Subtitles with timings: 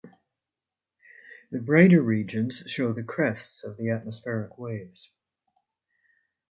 [1.51, 5.11] The brighter regions show the crests of the atmospheric waves.